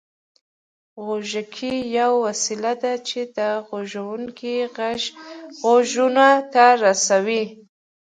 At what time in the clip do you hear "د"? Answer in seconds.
3.37-3.39